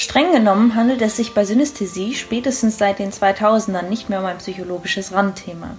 Streng 0.00 0.30
genommen 0.30 0.76
handelt 0.76 1.02
es 1.02 1.16
sich 1.16 1.34
bei 1.34 1.44
Synästhesie 1.44 2.14
spätestens 2.14 2.78
seit 2.78 3.00
den 3.00 3.10
2000ern 3.10 3.88
nicht 3.88 4.08
mehr 4.08 4.20
um 4.20 4.26
ein 4.26 4.38
psychologisches 4.38 5.12
Randthema. 5.12 5.70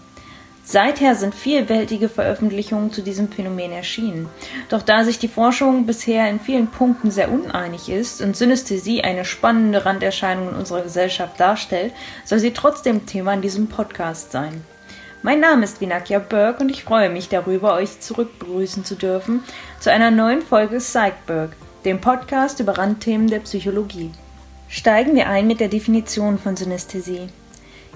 Seither 0.61 1.15
sind 1.15 1.33
vielfältige 1.33 2.09
Veröffentlichungen 2.09 2.91
zu 2.91 3.01
diesem 3.01 3.31
Phänomen 3.31 3.71
erschienen. 3.71 4.27
Doch 4.67 4.81
da 4.81 5.05
sich 5.05 5.19
die 5.19 5.29
Forschung 5.29 5.85
bisher 5.85 6.29
in 6.29 6.41
vielen 6.41 6.67
Punkten 6.67 7.11
sehr 7.11 7.31
uneinig 7.31 7.87
ist 7.87 8.21
und 8.21 8.35
Synästhesie 8.35 9.05
eine 9.05 9.23
spannende 9.23 9.85
Randerscheinung 9.85 10.49
in 10.49 10.55
unserer 10.55 10.81
Gesellschaft 10.81 11.39
darstellt, 11.39 11.93
soll 12.25 12.39
sie 12.39 12.51
trotzdem 12.51 13.05
Thema 13.05 13.35
in 13.35 13.41
diesem 13.41 13.67
Podcast 13.67 14.33
sein. 14.33 14.65
Mein 15.21 15.39
Name 15.39 15.63
ist 15.63 15.79
Vinakia 15.79 16.19
Berg 16.19 16.59
und 16.59 16.69
ich 16.69 16.83
freue 16.83 17.09
mich 17.09 17.29
darüber, 17.29 17.75
euch 17.75 18.01
zurückbegrüßen 18.01 18.83
zu 18.83 18.95
dürfen 18.95 19.45
zu 19.79 19.89
einer 19.93 20.11
neuen 20.11 20.41
Folge 20.41 20.79
Psychberg, 20.79 21.51
dem 21.85 22.01
Podcast 22.01 22.59
über 22.59 22.77
Randthemen 22.77 23.27
der 23.27 23.39
Psychologie. 23.39 24.11
Steigen 24.67 25.15
wir 25.15 25.29
ein 25.29 25.47
mit 25.47 25.61
der 25.61 25.69
Definition 25.69 26.37
von 26.37 26.57
Synästhesie. 26.57 27.29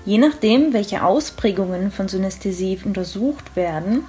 Je 0.05 0.17
nachdem, 0.17 0.73
welche 0.73 1.03
Ausprägungen 1.03 1.91
von 1.91 2.07
Synästhesie 2.07 2.79
untersucht 2.83 3.55
werden, 3.55 4.05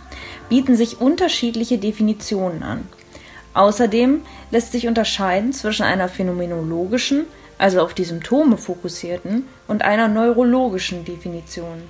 bieten 0.48 0.77
sich 0.77 1.01
unterschiedliche 1.01 1.79
Definitionen 1.79 2.62
an. 2.62 2.89
Außerdem 3.53 4.23
lässt 4.51 4.73
sich 4.73 4.87
unterscheiden 4.87 5.53
zwischen 5.53 5.84
einer 5.84 6.09
phänomenologischen, 6.09 7.27
also 7.59 7.81
auf 7.81 7.95
die 7.95 8.05
Symptome 8.05 8.56
fokussierten, 8.56 9.45
und 9.67 9.83
einer 9.83 10.09
neurologischen 10.09 11.05
Definition. 11.05 11.83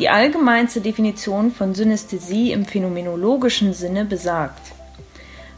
Die 0.00 0.08
allgemeinste 0.08 0.80
Definition 0.80 1.52
von 1.52 1.74
Synästhesie 1.74 2.50
im 2.50 2.64
phänomenologischen 2.66 3.74
Sinne 3.74 4.04
besagt, 4.04 4.72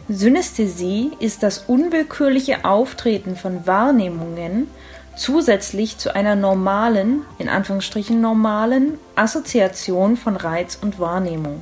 Synästhesie 0.09 1.10
ist 1.19 1.42
das 1.42 1.65
unwillkürliche 1.66 2.65
Auftreten 2.65 3.34
von 3.34 3.66
Wahrnehmungen 3.66 4.69
zusätzlich 5.16 5.98
zu 5.98 6.15
einer 6.15 6.37
normalen, 6.37 7.23
in 7.38 7.48
Anführungsstrichen 7.48 8.21
normalen, 8.21 8.98
Assoziation 9.16 10.16
von 10.16 10.37
Reiz 10.37 10.79
und 10.80 11.01
Wahrnehmung. 11.01 11.60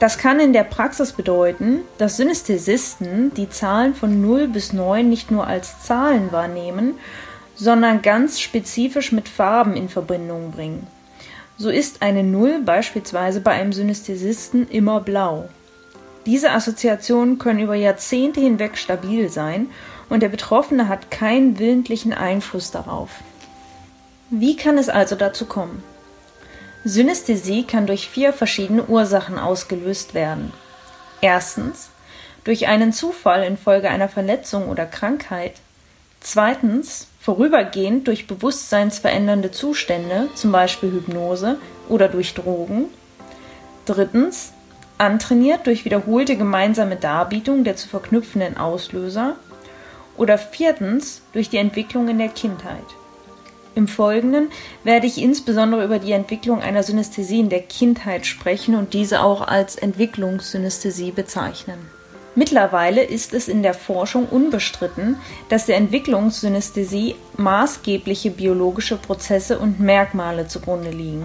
Das 0.00 0.18
kann 0.18 0.38
in 0.38 0.52
der 0.52 0.64
Praxis 0.64 1.12
bedeuten, 1.12 1.80
dass 1.96 2.18
Synästhesisten 2.18 3.32
die 3.34 3.48
Zahlen 3.48 3.94
von 3.94 4.20
0 4.20 4.48
bis 4.48 4.74
9 4.74 5.08
nicht 5.08 5.30
nur 5.30 5.46
als 5.46 5.82
Zahlen 5.82 6.30
wahrnehmen, 6.30 6.94
sondern 7.54 8.02
ganz 8.02 8.38
spezifisch 8.38 9.12
mit 9.12 9.28
Farben 9.28 9.76
in 9.76 9.88
Verbindung 9.88 10.50
bringen. 10.50 10.86
So 11.56 11.70
ist 11.70 12.02
eine 12.02 12.22
0 12.22 12.62
beispielsweise 12.62 13.40
bei 13.40 13.52
einem 13.52 13.72
Synästhesisten 13.72 14.68
immer 14.68 15.00
blau. 15.00 15.48
Diese 16.26 16.50
Assoziationen 16.50 17.38
können 17.38 17.60
über 17.60 17.74
Jahrzehnte 17.74 18.40
hinweg 18.40 18.76
stabil 18.76 19.28
sein 19.28 19.68
und 20.08 20.22
der 20.22 20.28
Betroffene 20.28 20.88
hat 20.88 21.10
keinen 21.10 21.58
willentlichen 21.58 22.12
Einfluss 22.12 22.70
darauf. 22.70 23.10
Wie 24.28 24.56
kann 24.56 24.76
es 24.76 24.88
also 24.88 25.16
dazu 25.16 25.46
kommen? 25.46 25.82
Synästhesie 26.84 27.64
kann 27.64 27.86
durch 27.86 28.08
vier 28.08 28.32
verschiedene 28.32 28.84
Ursachen 28.84 29.38
ausgelöst 29.38 30.14
werden. 30.14 30.52
Erstens 31.20 31.90
durch 32.44 32.68
einen 32.68 32.92
Zufall 32.92 33.44
infolge 33.44 33.90
einer 33.90 34.08
Verletzung 34.08 34.68
oder 34.68 34.86
Krankheit. 34.86 35.54
Zweitens 36.20 37.08
vorübergehend 37.20 38.06
durch 38.06 38.26
bewusstseinsverändernde 38.26 39.50
Zustände, 39.50 40.28
zum 40.34 40.52
Beispiel 40.52 40.90
Hypnose 40.90 41.58
oder 41.88 42.08
durch 42.08 42.34
Drogen. 42.34 42.86
Drittens 43.84 44.52
antrainiert 45.00 45.66
durch 45.66 45.84
wiederholte 45.84 46.36
gemeinsame 46.36 46.96
Darbietung 46.96 47.64
der 47.64 47.74
zu 47.74 47.88
verknüpfenden 47.88 48.58
Auslöser 48.58 49.36
oder 50.16 50.36
viertens 50.36 51.22
durch 51.32 51.48
die 51.48 51.56
Entwicklung 51.56 52.08
in 52.08 52.18
der 52.18 52.28
Kindheit. 52.28 52.84
Im 53.74 53.88
Folgenden 53.88 54.50
werde 54.84 55.06
ich 55.06 55.16
insbesondere 55.16 55.84
über 55.84 55.98
die 55.98 56.12
Entwicklung 56.12 56.60
einer 56.60 56.82
Synästhesie 56.82 57.40
in 57.40 57.48
der 57.48 57.62
Kindheit 57.62 58.26
sprechen 58.26 58.74
und 58.74 58.92
diese 58.92 59.22
auch 59.22 59.40
als 59.40 59.76
Entwicklungssynästhesie 59.76 61.12
bezeichnen. 61.12 61.78
Mittlerweile 62.34 63.02
ist 63.02 63.32
es 63.32 63.48
in 63.48 63.62
der 63.62 63.74
Forschung 63.74 64.26
unbestritten, 64.26 65.16
dass 65.48 65.66
der 65.66 65.76
Entwicklungssynästhesie 65.76 67.14
maßgebliche 67.38 68.30
biologische 68.30 68.96
Prozesse 68.96 69.58
und 69.58 69.80
Merkmale 69.80 70.46
zugrunde 70.46 70.90
liegen 70.90 71.24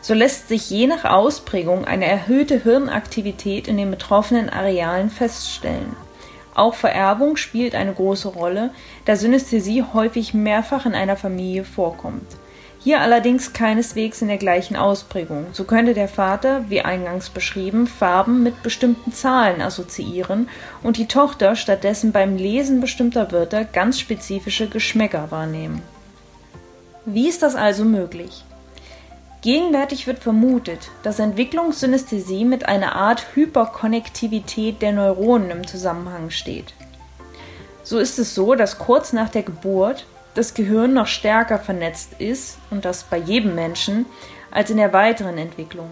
so 0.00 0.14
lässt 0.14 0.48
sich 0.48 0.70
je 0.70 0.86
nach 0.86 1.04
Ausprägung 1.04 1.84
eine 1.84 2.06
erhöhte 2.06 2.62
Hirnaktivität 2.62 3.68
in 3.68 3.76
den 3.76 3.90
betroffenen 3.90 4.48
Arealen 4.48 5.10
feststellen. 5.10 5.96
Auch 6.54 6.74
Vererbung 6.74 7.36
spielt 7.36 7.74
eine 7.74 7.92
große 7.92 8.28
Rolle, 8.28 8.70
da 9.04 9.14
Synästhesie 9.14 9.84
häufig 9.92 10.34
mehrfach 10.34 10.86
in 10.86 10.94
einer 10.94 11.16
Familie 11.16 11.64
vorkommt. 11.64 12.26
Hier 12.80 13.00
allerdings 13.00 13.52
keineswegs 13.52 14.22
in 14.22 14.28
der 14.28 14.38
gleichen 14.38 14.76
Ausprägung. 14.76 15.46
So 15.52 15.64
könnte 15.64 15.94
der 15.94 16.08
Vater, 16.08 16.64
wie 16.68 16.80
eingangs 16.80 17.28
beschrieben, 17.28 17.86
Farben 17.86 18.42
mit 18.42 18.62
bestimmten 18.62 19.12
Zahlen 19.12 19.60
assoziieren 19.60 20.48
und 20.82 20.96
die 20.96 21.06
Tochter 21.06 21.56
stattdessen 21.56 22.12
beim 22.12 22.36
Lesen 22.36 22.80
bestimmter 22.80 23.32
Wörter 23.32 23.64
ganz 23.64 23.98
spezifische 23.98 24.68
Geschmäcker 24.68 25.30
wahrnehmen. 25.30 25.82
Wie 27.04 27.28
ist 27.28 27.42
das 27.42 27.56
also 27.56 27.84
möglich? 27.84 28.44
Gegenwärtig 29.40 30.08
wird 30.08 30.18
vermutet, 30.18 30.90
dass 31.04 31.20
Entwicklungssynästhesie 31.20 32.44
mit 32.44 32.66
einer 32.66 32.96
Art 32.96 33.24
Hyperkonnektivität 33.34 34.82
der 34.82 34.92
Neuronen 34.92 35.50
im 35.50 35.66
Zusammenhang 35.66 36.30
steht. 36.30 36.74
So 37.84 37.98
ist 37.98 38.18
es 38.18 38.34
so, 38.34 38.56
dass 38.56 38.78
kurz 38.78 39.12
nach 39.12 39.28
der 39.28 39.44
Geburt 39.44 40.06
das 40.34 40.54
Gehirn 40.54 40.92
noch 40.92 41.06
stärker 41.06 41.58
vernetzt 41.60 42.14
ist, 42.18 42.58
und 42.70 42.84
das 42.84 43.04
bei 43.04 43.16
jedem 43.16 43.54
Menschen, 43.54 44.06
als 44.50 44.70
in 44.70 44.76
der 44.76 44.92
weiteren 44.92 45.38
Entwicklung. 45.38 45.90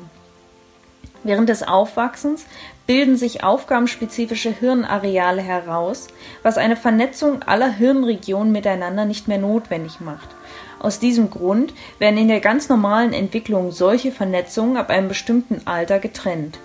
Während 1.23 1.49
des 1.49 1.62
Aufwachsens 1.62 2.47
bilden 2.87 3.17
sich 3.17 3.45
aufgabenspezifische 3.45 4.51
Hirnareale 4.51 5.43
heraus, 5.43 6.09
was 6.43 6.59
eine 6.59 6.77
Vernetzung 6.77 7.43
aller 7.43 7.71
Hirnregionen 7.71 8.53
miteinander 8.53 9.05
nicht 9.05 9.29
mehr 9.29 9.39
notwendig 9.39 10.01
macht 10.01 10.29
aus 10.78 10.98
diesem 10.98 11.31
Grund 11.31 11.72
werden 11.98 12.19
in 12.19 12.28
der 12.28 12.41
ganz 12.41 12.69
normalen 12.69 13.12
Entwicklung 13.12 13.72
solche 13.72 14.12
Vernetzungen 14.12 14.76
ab 14.76 14.91
einem 14.91 15.09
bestimmten 15.09 15.66
Alter 15.66 15.98
getrennt. 15.98 16.59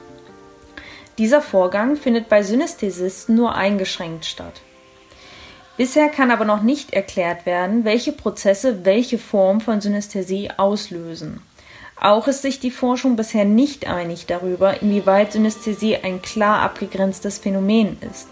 Dieser 1.18 1.42
Vorgang 1.42 1.96
findet 1.96 2.30
bei 2.30 2.44
Synästhesisten 2.44 3.36
nur 3.36 3.56
eingeschränkt 3.56 4.26
statt. 4.26 4.62
Bisher 5.78 6.10
kann 6.10 6.32
aber 6.32 6.46
noch 6.46 6.62
nicht 6.62 6.94
erklärt 6.94 7.46
werden, 7.46 7.86
welche 7.86 8.12
Prozesse 8.12 8.86
welche 8.86 9.18
Form 9.18 9.62
von 9.62 9.82
Synästhesie 9.82 10.50
auslösen. 10.58 11.42
Auch 12.00 12.28
ist 12.28 12.42
sich 12.42 12.60
die 12.60 12.72
Forschung 12.72 13.16
bisher 13.16 13.46
nicht 13.46 13.88
einig 13.88 14.26
darüber, 14.26 14.82
inwieweit 14.82 15.32
Synästhesie 15.32 15.98
ein 15.98 16.22
klar 16.22 16.60
abgegrenztes 16.62 17.38
Phänomen 17.38 17.98
ist. 18.02 18.28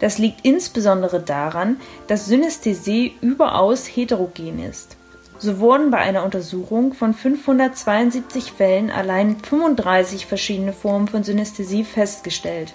Das 0.00 0.18
liegt 0.18 0.44
insbesondere 0.44 1.20
daran, 1.20 1.80
dass 2.06 2.26
Synästhesie 2.26 3.14
überaus 3.20 3.86
heterogen 3.86 4.62
ist. 4.62 4.97
So 5.40 5.60
wurden 5.60 5.90
bei 5.92 5.98
einer 5.98 6.24
Untersuchung 6.24 6.94
von 6.94 7.14
572 7.14 8.52
Fällen 8.52 8.90
allein 8.90 9.36
35 9.38 10.26
verschiedene 10.26 10.72
Formen 10.72 11.06
von 11.06 11.22
Synästhesie 11.22 11.84
festgestellt. 11.84 12.74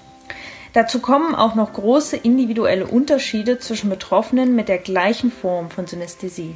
Dazu 0.71 0.99
kommen 0.99 1.35
auch 1.35 1.55
noch 1.55 1.73
große 1.73 2.15
individuelle 2.17 2.87
Unterschiede 2.87 3.59
zwischen 3.59 3.89
Betroffenen 3.89 4.55
mit 4.55 4.69
der 4.69 4.77
gleichen 4.77 5.31
Form 5.31 5.69
von 5.69 5.87
Synästhesie. 5.87 6.55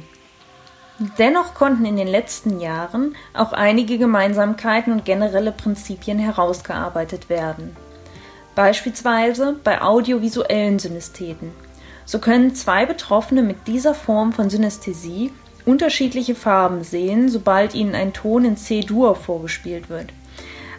Dennoch 1.18 1.54
konnten 1.54 1.84
in 1.84 1.96
den 1.96 2.08
letzten 2.08 2.58
Jahren 2.58 3.14
auch 3.34 3.52
einige 3.52 3.98
Gemeinsamkeiten 3.98 4.92
und 4.92 5.04
generelle 5.04 5.52
Prinzipien 5.52 6.18
herausgearbeitet 6.18 7.28
werden. 7.28 7.76
Beispielsweise 8.56 9.56
bei 9.62 9.80
audiovisuellen 9.82 10.80
Synästheten. 10.80 11.52
So 12.04 12.18
können 12.18 12.54
zwei 12.56 12.86
Betroffene 12.86 13.42
mit 13.42 13.68
dieser 13.68 13.94
Form 13.94 14.32
von 14.32 14.50
Synästhesie 14.50 15.30
unterschiedliche 15.68 16.34
Farben 16.34 16.82
sehen, 16.82 17.28
sobald 17.28 17.74
ihnen 17.74 17.94
ein 17.94 18.12
Ton 18.12 18.44
in 18.44 18.56
C-Dur 18.56 19.14
vorgespielt 19.14 19.90
wird. 19.90 20.06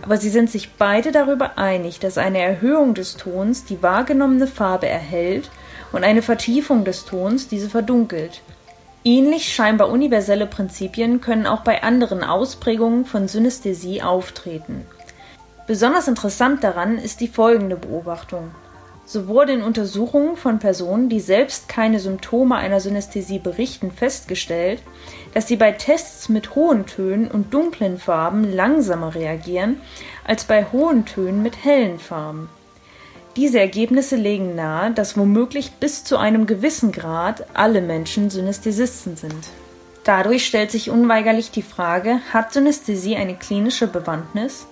Aber 0.01 0.17
sie 0.17 0.29
sind 0.29 0.49
sich 0.49 0.73
beide 0.73 1.11
darüber 1.11 1.57
einig, 1.57 1.99
dass 1.99 2.17
eine 2.17 2.39
Erhöhung 2.39 2.95
des 2.95 3.15
Tons 3.15 3.65
die 3.65 3.83
wahrgenommene 3.83 4.47
Farbe 4.47 4.87
erhält 4.87 5.51
und 5.91 6.03
eine 6.03 6.21
Vertiefung 6.21 6.85
des 6.85 7.05
Tons 7.05 7.47
diese 7.47 7.69
verdunkelt. 7.69 8.41
Ähnlich 9.03 9.53
scheinbar 9.53 9.89
universelle 9.89 10.45
Prinzipien 10.45 11.21
können 11.21 11.47
auch 11.47 11.61
bei 11.61 11.83
anderen 11.83 12.23
Ausprägungen 12.23 13.05
von 13.05 13.27
Synästhesie 13.27 14.01
auftreten. 14.01 14.85
Besonders 15.67 16.07
interessant 16.07 16.63
daran 16.63 16.97
ist 16.97 17.21
die 17.21 17.27
folgende 17.27 17.75
Beobachtung. 17.75 18.51
So 19.11 19.27
wurde 19.27 19.53
in 19.53 19.63
Untersuchungen 19.63 20.35
von 20.35 20.59
Personen, 20.59 21.09
die 21.09 21.19
selbst 21.19 21.67
keine 21.67 21.99
Symptome 21.99 22.57
einer 22.57 22.79
Synästhesie 22.79 23.39
berichten, 23.39 23.89
festgestellt, 23.91 24.83
dass 25.33 25.47
sie 25.47 25.55
bei 25.55 25.71
Tests 25.71 26.29
mit 26.29 26.53
hohen 26.53 26.85
Tönen 26.85 27.27
und 27.27 27.51
dunklen 27.51 27.97
Farben 27.97 28.53
langsamer 28.53 29.15
reagieren 29.15 29.81
als 30.25 30.43
bei 30.43 30.63
hohen 30.71 31.05
Tönen 31.05 31.41
mit 31.41 31.65
hellen 31.65 31.97
Farben. 31.97 32.49
Diese 33.35 33.59
Ergebnisse 33.59 34.15
legen 34.15 34.53
nahe, 34.53 34.91
dass 34.91 35.17
womöglich 35.17 35.71
bis 35.79 36.03
zu 36.03 36.17
einem 36.17 36.45
gewissen 36.45 36.91
Grad 36.91 37.47
alle 37.55 37.81
Menschen 37.81 38.29
Synästhesisten 38.29 39.15
sind. 39.15 39.47
Dadurch 40.03 40.45
stellt 40.45 40.69
sich 40.69 40.91
unweigerlich 40.91 41.49
die 41.49 41.63
Frage, 41.63 42.19
hat 42.31 42.53
Synästhesie 42.53 43.15
eine 43.15 43.33
klinische 43.33 43.87
Bewandtnis? 43.87 44.67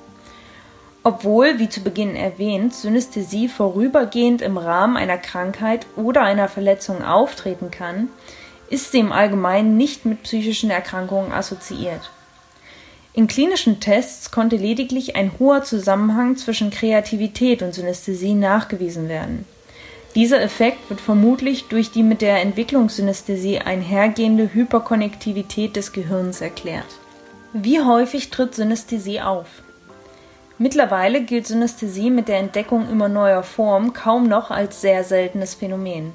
Obwohl, 1.07 1.57
wie 1.57 1.69
zu 1.69 1.79
Beginn 1.79 2.17
erwähnt, 2.17 2.73
Synästhesie 2.73 3.47
vorübergehend 3.47 4.41
im 4.41 4.57
Rahmen 4.57 4.97
einer 4.97 5.17
Krankheit 5.17 5.87
oder 5.95 6.23
einer 6.23 6.49
Verletzung 6.49 7.01
auftreten 7.01 7.71
kann, 7.71 8.09
ist 8.69 8.91
sie 8.91 8.99
im 8.99 9.13
Allgemeinen 9.13 9.77
nicht 9.77 10.03
mit 10.03 10.23
psychischen 10.23 10.69
Erkrankungen 10.69 11.31
assoziiert. 11.31 12.11
In 13.13 13.27
klinischen 13.27 13.79
Tests 13.79 14.31
konnte 14.31 14.57
lediglich 14.57 15.15
ein 15.15 15.31
hoher 15.39 15.63
Zusammenhang 15.63 16.35
zwischen 16.35 16.71
Kreativität 16.71 17.61
und 17.61 17.73
Synästhesie 17.73 18.33
nachgewiesen 18.33 19.07
werden. 19.07 19.45
Dieser 20.13 20.41
Effekt 20.41 20.89
wird 20.89 20.99
vermutlich 20.99 21.69
durch 21.69 21.89
die 21.89 22.03
mit 22.03 22.21
der 22.21 22.41
Entwicklungssynästhesie 22.41 23.59
einhergehende 23.59 24.53
Hyperkonnektivität 24.53 25.77
des 25.77 25.93
Gehirns 25.93 26.41
erklärt. 26.41 26.97
Wie 27.53 27.79
häufig 27.79 28.29
tritt 28.29 28.55
Synästhesie 28.55 29.21
auf? 29.21 29.47
Mittlerweile 30.59 31.21
gilt 31.21 31.45
Synästhesie 31.45 32.09
mit 32.09 32.27
der 32.27 32.39
Entdeckung 32.39 32.89
immer 32.89 33.09
neuer 33.09 33.43
Formen 33.43 33.93
kaum 33.93 34.27
noch 34.27 34.49
als 34.49 34.81
sehr 34.81 35.03
seltenes 35.03 35.53
Phänomen. 35.53 36.13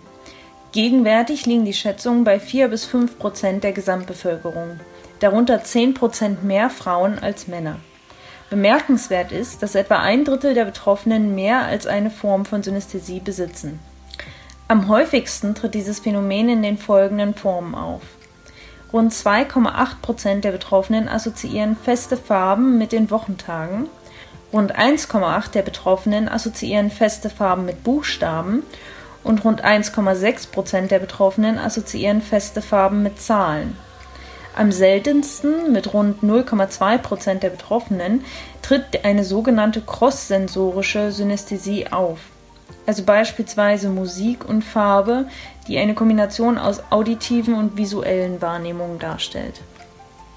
Gegenwärtig 0.73 1.47
liegen 1.47 1.65
die 1.65 1.75
Schätzungen 1.75 2.25
bei 2.25 2.41
4 2.41 2.69
bis 2.69 2.85
5 2.85 3.19
Prozent 3.19 3.63
der 3.63 3.73
Gesamtbevölkerung, 3.73 4.81
darunter 5.21 5.63
10 5.63 5.95
Prozent 5.95 6.43
mehr 6.43 6.71
Frauen 6.71 7.21
als 7.21 7.47
Männer. 7.47 7.77
Bemerkenswert 8.51 9.31
ist, 9.33 9.63
dass 9.63 9.77
etwa 9.77 9.97
ein 9.97 10.25
Drittel 10.25 10.55
der 10.55 10.65
Betroffenen 10.65 11.35
mehr 11.35 11.61
als 11.63 11.87
eine 11.87 12.11
Form 12.11 12.45
von 12.45 12.63
Synästhesie 12.63 13.21
besitzen. 13.21 13.79
Am 14.67 14.89
häufigsten 14.89 15.55
tritt 15.55 15.75
dieses 15.75 16.01
Phänomen 16.01 16.49
in 16.49 16.63
den 16.63 16.79
folgenden 16.79 17.35
Formen 17.35 17.75
auf. 17.75 18.03
Rund 18.93 19.13
2,8 19.13 20.01
Prozent 20.03 20.45
der 20.45 20.53
Betroffenen 20.53 21.09
assoziieren 21.09 21.77
feste 21.77 22.17
Farben 22.17 22.77
mit 22.77 22.93
den 22.93 23.11
Wochentagen, 23.11 23.89
Rund 24.53 24.77
1,8 24.77 25.53
der 25.53 25.63
Betroffenen 25.63 26.29
assoziieren 26.29 26.91
feste 26.91 27.31
Farben 27.31 27.65
mit 27.65 27.83
Buchstaben 27.85 28.63
und 29.25 29.45
rund 29.45 29.65
1,6 29.65 30.51
Prozent 30.51 30.91
der 30.91 30.99
Betroffenen 30.99 31.59
assoziieren 31.59 32.21
feste 32.21 32.61
Farben 32.61 33.03
mit 33.03 33.19
Zahlen. 33.19 33.79
Am 34.55 34.71
seltensten, 34.71 35.73
mit 35.73 35.95
rund 35.95 36.23
0,2 36.23 36.99
Prozent 36.99 37.43
der 37.43 37.49
Betroffenen, 37.49 38.27
tritt 38.61 39.07
eine 39.07 39.25
sogenannte 39.25 39.81
cross-sensorische 39.81 41.13
Synästhesie 41.13 41.87
auf, 41.91 42.19
also 42.85 43.05
beispielsweise 43.05 43.89
Musik 43.89 44.47
und 44.47 44.63
Farbe, 44.63 45.29
die 45.67 45.79
eine 45.79 45.95
Kombination 45.95 46.59
aus 46.59 46.83
auditiven 46.91 47.55
und 47.55 47.79
visuellen 47.79 48.43
Wahrnehmungen 48.43 48.99
darstellt. 48.99 49.63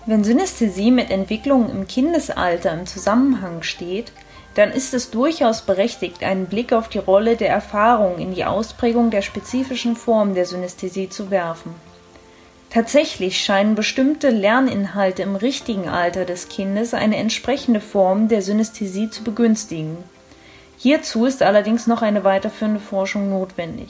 Wenn 0.07 0.23
Synästhesie 0.23 0.91
mit 0.91 1.09
Entwicklungen 1.09 1.69
im 1.71 1.87
Kindesalter 1.87 2.71
im 2.73 2.85
Zusammenhang 2.85 3.63
steht, 3.63 4.11
dann 4.53 4.71
ist 4.71 4.93
es 4.93 5.09
durchaus 5.09 5.63
berechtigt, 5.63 6.23
einen 6.23 6.45
Blick 6.45 6.73
auf 6.73 6.89
die 6.89 6.99
Rolle 6.99 7.35
der 7.35 7.49
Erfahrung 7.49 8.19
in 8.19 8.33
die 8.33 8.45
Ausprägung 8.45 9.09
der 9.09 9.23
spezifischen 9.23 9.95
Form 9.95 10.35
der 10.35 10.45
Synästhesie 10.45 11.09
zu 11.09 11.31
werfen. 11.31 11.73
Tatsächlich 12.69 13.43
scheinen 13.43 13.73
bestimmte 13.73 14.29
Lerninhalte 14.29 15.23
im 15.23 15.35
richtigen 15.35 15.89
Alter 15.89 16.25
des 16.25 16.49
Kindes 16.49 16.93
eine 16.93 17.17
entsprechende 17.17 17.79
Form 17.79 18.27
der 18.27 18.43
Synästhesie 18.43 19.09
zu 19.09 19.23
begünstigen. 19.23 19.97
Hierzu 20.77 21.25
ist 21.25 21.41
allerdings 21.41 21.87
noch 21.87 22.03
eine 22.03 22.23
weiterführende 22.23 22.79
Forschung 22.79 23.29
notwendig. 23.29 23.87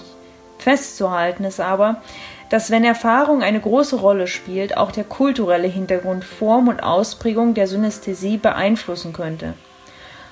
Festzuhalten 0.59 1.43
ist 1.43 1.59
aber, 1.59 2.01
dass 2.49 2.71
wenn 2.71 2.83
Erfahrung 2.83 3.41
eine 3.41 3.59
große 3.59 3.95
Rolle 3.95 4.27
spielt, 4.27 4.77
auch 4.77 4.91
der 4.91 5.03
kulturelle 5.03 5.67
Hintergrund 5.67 6.23
Form 6.23 6.67
und 6.67 6.81
Ausprägung 6.81 7.53
der 7.53 7.67
Synästhesie 7.67 8.37
beeinflussen 8.37 9.13
könnte. 9.13 9.53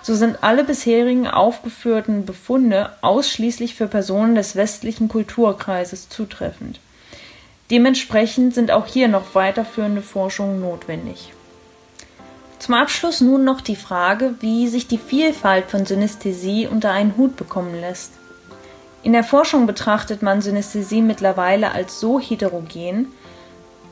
So 0.01 0.15
sind 0.15 0.43
alle 0.43 0.63
bisherigen 0.63 1.27
aufgeführten 1.27 2.25
Befunde 2.25 2.91
ausschließlich 3.01 3.75
für 3.75 3.87
Personen 3.87 4.35
des 4.35 4.55
westlichen 4.55 5.07
Kulturkreises 5.07 6.09
zutreffend. 6.09 6.79
Dementsprechend 7.71 8.53
sind 8.53 8.71
auch 8.71 8.85
hier 8.85 9.07
noch 9.07 9.33
weiterführende 9.33 10.01
Forschungen 10.01 10.59
notwendig. 10.59 11.33
Zum 12.59 12.75
Abschluss 12.75 13.21
nun 13.21 13.43
noch 13.43 13.61
die 13.61 13.75
Frage, 13.75 14.35
wie 14.41 14.67
sich 14.67 14.87
die 14.87 14.97
Vielfalt 14.97 15.71
von 15.71 15.85
Synästhesie 15.85 16.67
unter 16.67 16.91
einen 16.91 17.17
Hut 17.17 17.35
bekommen 17.35 17.79
lässt. 17.79 18.11
In 19.03 19.11
der 19.11 19.25
Forschung 19.25 19.67
betrachtet 19.67 20.21
man 20.21 20.41
Synästhesie 20.41 21.01
mittlerweile 21.01 21.73
als 21.73 21.99
so 21.99 22.21
heterogen, 22.21 23.07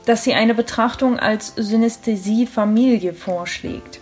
dass 0.06 0.24
sie 0.24 0.34
eine 0.34 0.56
Betrachtung 0.56 1.20
als 1.20 1.54
Synästhesie-Familie 1.58 3.14
vorschlägt. 3.14 4.00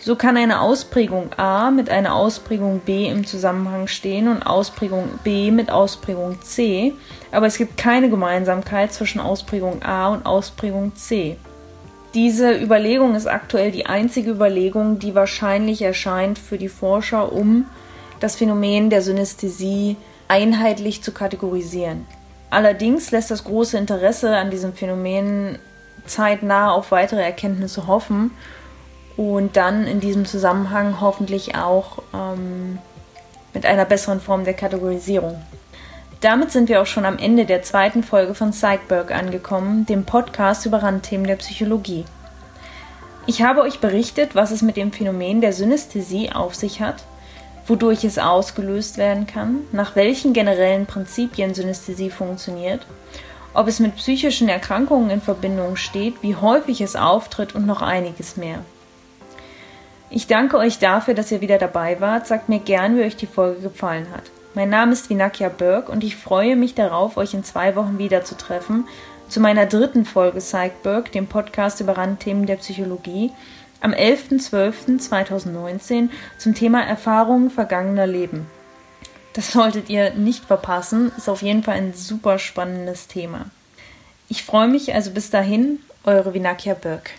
So 0.00 0.16
kann 0.16 0.36
eine 0.36 0.60
Ausprägung 0.60 1.30
A 1.36 1.70
mit 1.70 1.90
einer 1.90 2.14
Ausprägung 2.14 2.80
B 2.80 3.08
im 3.08 3.24
Zusammenhang 3.24 3.86
stehen 3.86 4.28
und 4.28 4.42
Ausprägung 4.42 5.08
B 5.22 5.50
mit 5.52 5.70
Ausprägung 5.70 6.42
C, 6.42 6.92
aber 7.30 7.46
es 7.46 7.56
gibt 7.56 7.76
keine 7.76 8.10
Gemeinsamkeit 8.10 8.92
zwischen 8.92 9.20
Ausprägung 9.20 9.82
A 9.82 10.08
und 10.08 10.26
Ausprägung 10.26 10.94
C. 10.96 11.36
Diese 12.14 12.52
Überlegung 12.52 13.14
ist 13.14 13.26
aktuell 13.26 13.70
die 13.70 13.86
einzige 13.86 14.30
Überlegung, 14.30 14.98
die 14.98 15.14
wahrscheinlich 15.14 15.82
erscheint 15.82 16.38
für 16.38 16.58
die 16.58 16.68
Forscher, 16.68 17.32
um 17.32 17.66
das 18.20 18.36
Phänomen 18.36 18.90
der 18.90 19.02
Synästhesie 19.02 19.96
einheitlich 20.28 21.02
zu 21.02 21.12
kategorisieren. 21.12 22.06
Allerdings 22.50 23.10
lässt 23.10 23.30
das 23.30 23.44
große 23.44 23.76
Interesse 23.76 24.36
an 24.36 24.50
diesem 24.50 24.72
Phänomen 24.72 25.58
zeitnah 26.06 26.70
auf 26.72 26.92
weitere 26.92 27.22
Erkenntnisse 27.22 27.86
hoffen 27.86 28.30
und 29.16 29.56
dann 29.56 29.86
in 29.86 30.00
diesem 30.00 30.26
Zusammenhang 30.26 31.00
hoffentlich 31.00 31.56
auch 31.56 32.02
ähm, 32.14 32.78
mit 33.54 33.66
einer 33.66 33.84
besseren 33.84 34.20
Form 34.20 34.44
der 34.44 34.54
Kategorisierung. 34.54 35.42
Damit 36.20 36.50
sind 36.50 36.68
wir 36.68 36.80
auch 36.80 36.86
schon 36.86 37.04
am 37.04 37.18
Ende 37.18 37.44
der 37.44 37.62
zweiten 37.62 38.02
Folge 38.02 38.34
von 38.34 38.52
Psychberg 38.52 39.10
angekommen, 39.10 39.86
dem 39.86 40.04
Podcast 40.04 40.64
über 40.66 40.82
Randthemen 40.82 41.26
der 41.26 41.36
Psychologie. 41.36 42.04
Ich 43.26 43.42
habe 43.42 43.62
euch 43.62 43.80
berichtet, 43.80 44.34
was 44.34 44.50
es 44.50 44.62
mit 44.62 44.76
dem 44.76 44.92
Phänomen 44.92 45.40
der 45.40 45.52
Synästhesie 45.52 46.30
auf 46.32 46.54
sich 46.54 46.80
hat 46.80 47.04
wodurch 47.66 48.04
es 48.04 48.18
ausgelöst 48.18 48.98
werden 48.98 49.26
kann, 49.26 49.60
nach 49.72 49.96
welchen 49.96 50.32
generellen 50.32 50.86
Prinzipien 50.86 51.54
Synästhesie 51.54 52.10
funktioniert, 52.10 52.86
ob 53.54 53.68
es 53.68 53.80
mit 53.80 53.96
psychischen 53.96 54.48
Erkrankungen 54.48 55.10
in 55.10 55.20
Verbindung 55.20 55.76
steht, 55.76 56.22
wie 56.22 56.36
häufig 56.36 56.80
es 56.80 56.96
auftritt 56.96 57.54
und 57.54 57.66
noch 57.66 57.82
einiges 57.82 58.36
mehr. 58.36 58.58
Ich 60.08 60.26
danke 60.26 60.58
euch 60.58 60.78
dafür, 60.78 61.14
dass 61.14 61.32
ihr 61.32 61.40
wieder 61.40 61.58
dabei 61.58 62.00
wart. 62.00 62.26
Sagt 62.26 62.48
mir 62.48 62.60
gern, 62.60 62.96
wie 62.96 63.02
euch 63.02 63.16
die 63.16 63.26
Folge 63.26 63.62
gefallen 63.62 64.06
hat. 64.14 64.22
Mein 64.54 64.70
Name 64.70 64.92
ist 64.92 65.10
Vinakia 65.10 65.48
Berg 65.48 65.88
und 65.88 66.04
ich 66.04 66.16
freue 66.16 66.56
mich 66.56 66.74
darauf, 66.74 67.16
euch 67.16 67.34
in 67.34 67.44
zwei 67.44 67.76
Wochen 67.76 67.98
wieder 67.98 68.22
zu 68.24 68.36
meiner 69.40 69.66
dritten 69.66 70.04
Folge 70.04 70.38
Psychberg, 70.38 71.10
dem 71.12 71.26
Podcast 71.26 71.80
über 71.80 71.98
Randthemen 71.98 72.46
der 72.46 72.56
Psychologie, 72.56 73.32
am 73.80 73.92
11.12.2019 73.92 76.08
zum 76.38 76.54
Thema 76.54 76.82
Erfahrungen 76.82 77.50
vergangener 77.50 78.06
Leben. 78.06 78.46
Das 79.32 79.52
solltet 79.52 79.90
ihr 79.90 80.14
nicht 80.14 80.44
verpassen, 80.44 81.12
ist 81.16 81.28
auf 81.28 81.42
jeden 81.42 81.62
Fall 81.62 81.76
ein 81.76 81.92
super 81.92 82.38
spannendes 82.38 83.06
Thema. 83.06 83.46
Ich 84.28 84.44
freue 84.44 84.68
mich 84.68 84.94
also 84.94 85.10
bis 85.10 85.30
dahin, 85.30 85.80
eure 86.04 86.32
Vinakia 86.32 86.74
Birk. 86.74 87.10